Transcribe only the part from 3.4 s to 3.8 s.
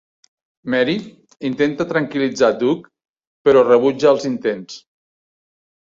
però